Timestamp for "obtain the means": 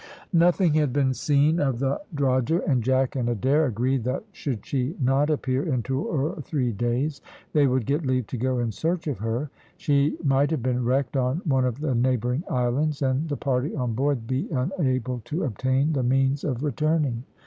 15.43-16.43